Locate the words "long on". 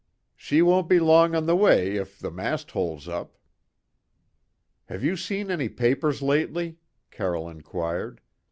0.99-1.45